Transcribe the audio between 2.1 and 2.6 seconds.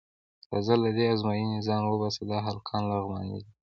دا